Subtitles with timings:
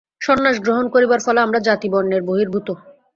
[0.21, 2.67] সন্ন্যাস গ্রহণ করিবার ফলে আমরা জাতি-বর্ণের বহির্ভূত।